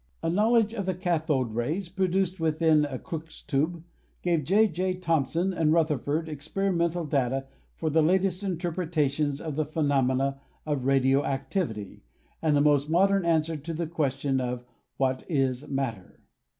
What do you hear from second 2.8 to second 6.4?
a Crookes tube gave J. J. Thomson and Rutherford